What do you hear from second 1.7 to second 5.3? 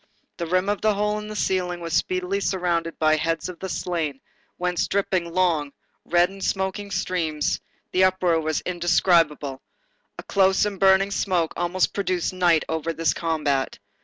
was speedily surrounded by heads of the slain, whence dripped